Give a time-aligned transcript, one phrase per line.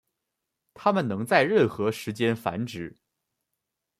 [0.73, 2.97] 它们能在任何时间繁殖。